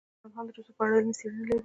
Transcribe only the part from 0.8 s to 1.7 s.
اړه علمي څېړنې لري.